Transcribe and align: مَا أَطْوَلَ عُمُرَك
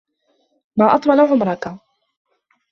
مَا 0.77 0.95
أَطْوَلَ 0.95 1.19
عُمُرَك 1.19 1.77